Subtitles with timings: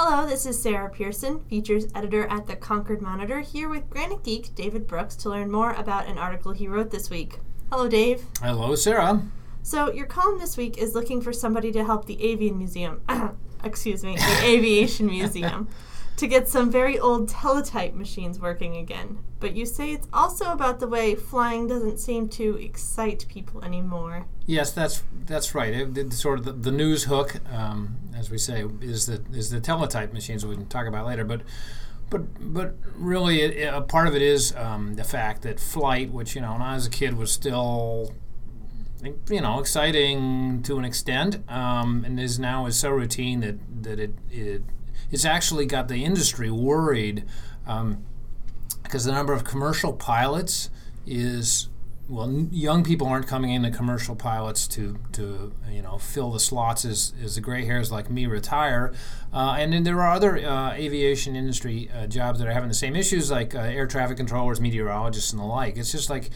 [0.00, 4.54] Hello, this is Sarah Pearson, features editor at the Concord Monitor, here with Granite Geek
[4.54, 7.40] David Brooks to learn more about an article he wrote this week.
[7.72, 8.24] Hello, Dave.
[8.40, 9.24] Hello, Sarah.
[9.64, 13.00] So, your column this week is looking for somebody to help the Avian Museum,
[13.64, 15.66] excuse me, the Aviation Museum,
[16.18, 19.18] to get some very old teletype machines working again.
[19.40, 24.26] But you say it's also about the way flying doesn't seem to excite people anymore.
[24.44, 25.72] Yes, that's that's right.
[25.72, 29.50] It, it, sort of the, the news hook, um, as we say, is the is
[29.50, 31.24] the teletype machines we can talk about later.
[31.24, 31.42] But
[32.10, 36.34] but but really, it, a part of it is um, the fact that flight, which
[36.34, 38.12] you know, when I was a kid, was still
[39.30, 44.00] you know exciting to an extent, um, and is now is so routine that that
[44.00, 44.62] it, it
[45.10, 47.24] it's actually got the industry worried
[47.66, 48.04] um,
[48.82, 50.70] because the number of commercial pilots
[51.06, 51.68] is
[52.08, 56.86] well, young people aren't coming into commercial pilots to, to you know fill the slots
[56.86, 58.94] as, as the gray hairs like me retire,
[59.32, 62.74] uh, and then there are other uh, aviation industry uh, jobs that are having the
[62.74, 65.76] same issues like uh, air traffic controllers, meteorologists, and the like.
[65.76, 66.30] It's just like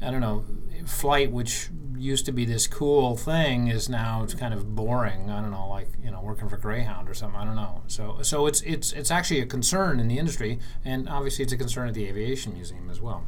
[0.00, 0.44] I don't know,
[0.84, 5.30] flight, which used to be this cool thing, is now kind of boring.
[5.30, 7.38] I don't know, like you know, working for Greyhound or something.
[7.40, 7.82] I don't know.
[7.86, 11.56] So, so it's it's it's actually a concern in the industry, and obviously it's a
[11.56, 13.24] concern at the Aviation Museum as well.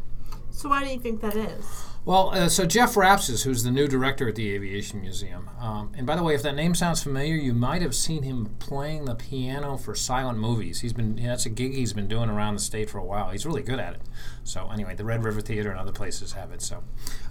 [0.59, 1.65] So, why do you think that is?
[2.05, 6.05] Well, uh, so Jeff Rapsis, who's the new director at the Aviation Museum, um, and
[6.05, 9.15] by the way, if that name sounds familiar, you might have seen him playing the
[9.15, 10.81] piano for silent movies.
[10.81, 13.31] He's been that's a gig he's been doing around the state for a while.
[13.31, 14.01] He's really good at it.
[14.43, 16.61] So anyway, the Red River Theater and other places have it.
[16.61, 16.83] So,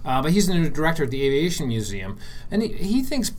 [0.06, 2.18] uh, but he's the new director at the Aviation Museum,
[2.50, 3.30] and he, he thinks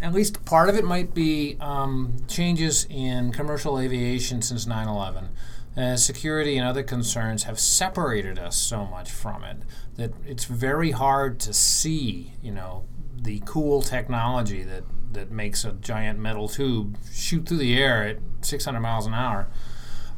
[0.00, 5.30] at least part of it might be um, changes in commercial aviation since 9 11
[5.76, 9.58] uh, security and other concerns have separated us so much from it
[9.96, 15.72] that it's very hard to see, you know, the cool technology that, that makes a
[15.72, 19.48] giant metal tube shoot through the air at 600 miles an hour.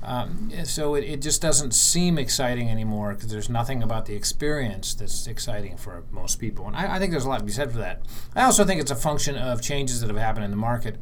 [0.03, 4.94] Um, so it, it just doesn't seem exciting anymore because there's nothing about the experience
[4.94, 6.66] that's exciting for most people.
[6.66, 8.03] And I, I think there's a lot to be said for that.
[8.34, 10.97] I also think it's a function of changes that have happened in the market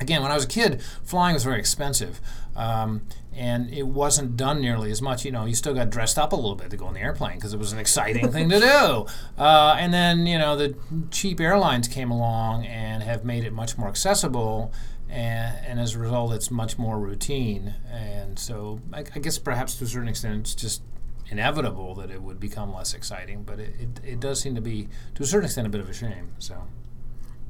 [0.00, 2.20] again, when I was a kid, flying was very expensive.
[2.54, 3.02] Um,
[3.34, 5.24] and it wasn't done nearly as much.
[5.24, 7.36] You know, you still got dressed up a little bit to go on the airplane
[7.36, 9.06] because it was an exciting thing to do.
[9.36, 10.74] Uh, and then, you know, the
[11.10, 14.72] cheap airlines came along and have made it much more accessible.
[15.10, 17.74] And, and as a result, it's much more routine.
[17.90, 20.82] And so I, I, guess perhaps to a certain extent, it's just
[21.28, 23.42] inevitable that it would become less exciting.
[23.42, 25.90] But it, it, it does seem to be, to a certain extent, a bit of
[25.90, 26.32] a shame.
[26.38, 26.62] So.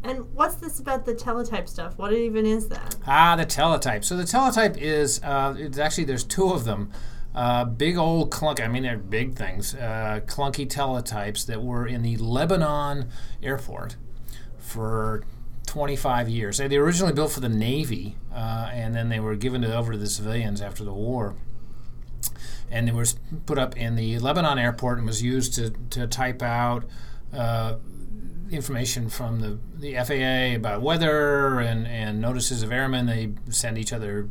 [0.07, 1.99] And what's this about the teletype stuff?
[1.99, 2.95] What even is that?
[3.09, 4.05] Ah, the teletype.
[4.05, 6.93] So the teletype is uh, it's actually there's two of them.
[7.35, 8.61] Uh, big old clunk.
[8.61, 9.75] I mean, they're big things.
[9.75, 13.09] Uh, clunky teletypes that were in the Lebanon
[13.43, 13.97] airport
[14.59, 15.25] for
[15.67, 16.59] 25 years.
[16.59, 19.99] They were originally built for the Navy, uh, and then they were given over to
[19.99, 21.35] the civilians after the war.
[22.71, 23.07] And they were
[23.45, 26.85] put up in the Lebanon airport and was used to, to type out
[27.33, 27.75] uh,
[28.51, 33.07] information from the, the FAA about weather and, and notices of airmen.
[33.07, 34.29] They send each other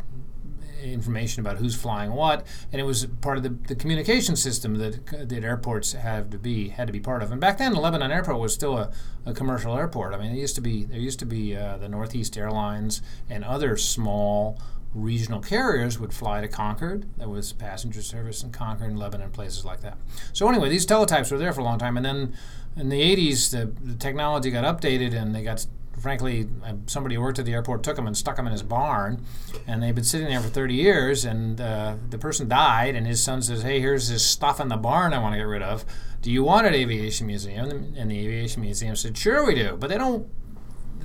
[0.81, 5.05] information about who's flying what, and it was part of the, the communication system that
[5.29, 7.31] that airports have to be had to be part of.
[7.31, 8.91] And back then, the Lebanon airport was still a,
[9.25, 10.13] a commercial airport.
[10.13, 13.43] I mean, it used to be there used to be uh, the Northeast Airlines and
[13.43, 14.59] other small
[14.95, 17.06] regional carriers would fly to Concord.
[17.17, 19.97] There was passenger service in Concord and Lebanon, places like that.
[20.33, 22.33] So anyway, these teletypes were there for a long time, and then
[22.78, 25.67] in the 80s, the, the technology got updated, and they got
[26.00, 28.63] frankly, uh, somebody who worked at the airport took them and stuck them in his
[28.63, 29.23] barn,
[29.66, 31.25] and they've been sitting there for 30 years.
[31.25, 34.78] And uh, the person died, and his son says, "Hey, here's this stuff in the
[34.78, 35.85] barn I want to get rid of.
[36.22, 39.89] Do you want it, Aviation Museum?" And the Aviation Museum said, "Sure, we do, but
[39.89, 40.28] they don't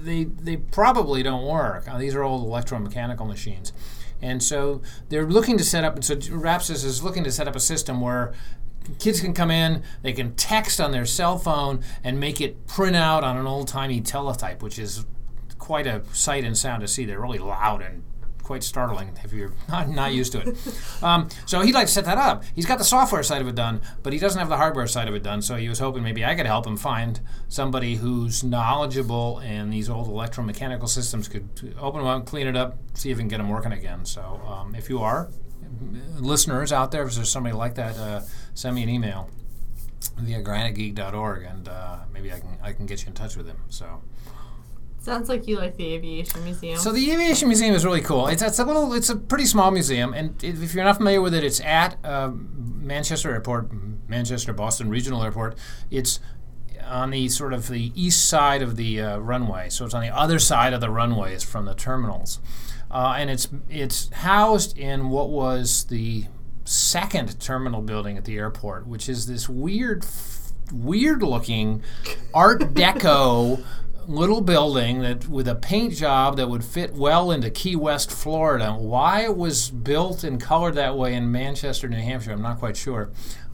[0.03, 1.89] they they probably don't work.
[1.89, 3.73] Uh, these are old electromechanical machines.
[4.23, 7.57] And so they're looking to set up, and so Rapsis is looking to set up
[7.57, 8.35] a system where
[8.99, 12.97] kids can come in, they can text on their cell phone and make it print
[12.97, 15.07] out on an old timey teletype, which is
[15.59, 17.05] quite a sight and sound to see.
[17.05, 18.03] They're really loud and
[18.51, 20.57] quite startling if you're not, not used to it.
[21.05, 22.43] Um, so he'd like to set that up.
[22.53, 25.07] He's got the software side of it done, but he doesn't have the hardware side
[25.07, 25.41] of it done.
[25.41, 29.89] So he was hoping maybe I could help him find somebody who's knowledgeable in these
[29.89, 31.49] old electromechanical systems, could
[31.79, 34.05] open them up, clean it up, see if we can get them working again.
[34.05, 35.31] So um, if you are,
[36.19, 38.23] listeners out there, if there's somebody like that, uh,
[38.55, 39.31] send me an email
[40.19, 43.59] via granitegeek.org, and uh, maybe I can I can get you in touch with him.
[43.69, 44.03] So.
[45.01, 46.79] Sounds like you like the Aviation Museum.
[46.79, 48.27] So the Aviation Museum is really cool.
[48.29, 51.35] It's, it's a little, it's a pretty small museum, and if you're not familiar with
[51.35, 53.71] it, it's at uh, Manchester Airport,
[54.09, 55.57] Manchester Boston Regional Airport.
[55.91, 56.21] It's
[56.87, 60.15] on the sort of the east side of the uh, runway, so it's on the
[60.15, 62.41] other side of the runways from the terminals.
[62.91, 66.27] uh, and it's it's housed in what was the
[66.65, 70.05] second terminal building at the airport, which is this weird,
[70.73, 71.83] weird looking
[72.35, 73.65] Art Deco
[74.07, 78.73] little building that with a paint job that would fit well into Key West, Florida.
[78.73, 82.77] Why it was built and colored that way in Manchester, New Hampshire, I'm not quite
[82.77, 83.11] sure.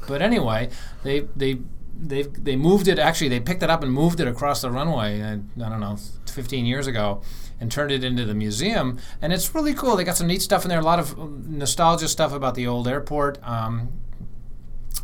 [0.06, 0.70] But anyway,
[1.02, 1.60] they they
[1.98, 2.98] they they moved it.
[2.98, 5.22] Actually, they picked it up and moved it across the runway.
[5.22, 7.22] I, I don't know, 15 years ago,
[7.60, 8.98] and turned it into the museum.
[9.22, 9.96] And it's really cool.
[9.96, 10.81] They got some neat stuff in there.
[10.81, 13.38] A lot of nostalgia stuff about the old airport.
[13.43, 13.93] Um,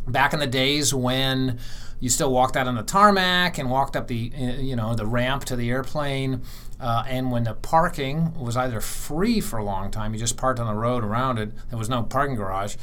[0.06, 1.58] back in the days when
[2.00, 5.06] you still walked out on the tarmac and walked up the uh, you know the
[5.06, 6.42] ramp to the airplane.
[6.80, 10.58] Uh, and when the parking was either free for a long time, you just parked
[10.58, 11.52] on the road around it.
[11.70, 12.74] There was no parking garage,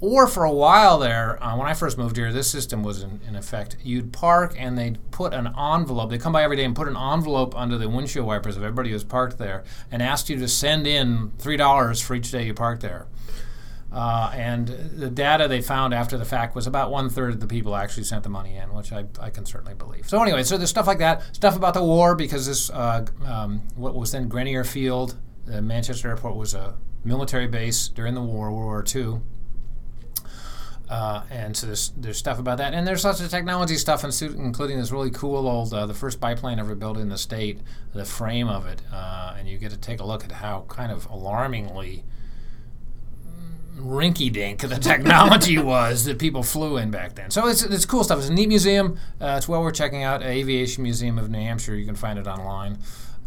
[0.00, 3.20] or for a while there, uh, when I first moved here, this system was in,
[3.28, 3.76] in, effect.
[3.82, 6.08] You'd park and they'd put an envelope.
[6.08, 8.88] They'd come by every day and put an envelope under the windshield wipers of everybody
[8.88, 12.54] who was parked there and asked you to send in $3 for each day you
[12.54, 13.08] parked there.
[13.92, 17.46] Uh, and the data they found after the fact was about one third of the
[17.46, 20.08] people actually sent the money in, which I, I can certainly believe.
[20.08, 23.62] So anyway, so there's stuff like that, stuff about the war because this uh, um,
[23.74, 28.52] what was then Grenier Field, the Manchester Airport was a military base during the war,
[28.52, 29.20] World War II.
[30.88, 34.76] Uh, and so there's there's stuff about that, and there's lots of technology stuff, including
[34.76, 37.60] this really cool old uh, the first biplane ever built in the state,
[37.94, 40.90] the frame of it, uh, and you get to take a look at how kind
[40.90, 42.02] of alarmingly
[43.80, 47.30] rinky dink the technology was that people flew in back then.
[47.30, 48.18] So it's, it's cool stuff.
[48.18, 48.98] It's a neat museum.
[49.20, 50.22] Uh, it's well worth checking out.
[50.22, 51.74] Aviation Museum of New Hampshire.
[51.74, 52.78] You can find it online.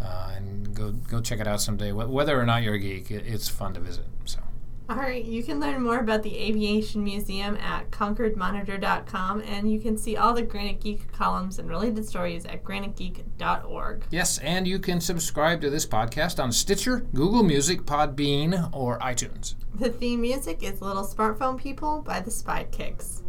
[0.02, 1.92] Uh, and go go check it out someday.
[1.92, 4.06] Whether or not you're a geek, it's fun to visit.
[4.26, 4.40] So.
[4.90, 9.98] All right, you can learn more about the Aviation Museum at concordmonitor.com, and you can
[9.98, 14.04] see all the Granite Geek columns and related stories at granitegeek.org.
[14.12, 19.56] Yes, and you can subscribe to this podcast on Stitcher, Google Music, Podbean, or iTunes.
[19.76, 23.24] The theme music is Little Smartphone People by the Spy Kicks.